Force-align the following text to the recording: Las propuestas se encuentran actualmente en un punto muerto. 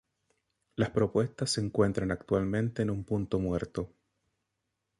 Las 0.77 0.89
propuestas 0.89 1.51
se 1.51 1.61
encuentran 1.61 2.09
actualmente 2.09 2.81
en 2.81 2.89
un 2.89 3.03
punto 3.03 3.37
muerto. 3.37 3.93